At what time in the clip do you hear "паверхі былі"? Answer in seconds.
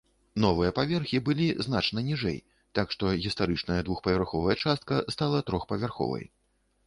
0.77-1.47